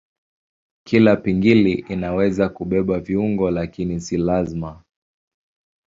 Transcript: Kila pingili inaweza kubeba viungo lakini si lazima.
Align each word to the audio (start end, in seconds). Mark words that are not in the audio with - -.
Kila 0.87 1.15
pingili 1.15 1.71
inaweza 1.89 2.49
kubeba 2.49 2.99
viungo 2.99 3.51
lakini 3.51 3.99
si 4.01 4.17
lazima. 4.17 4.83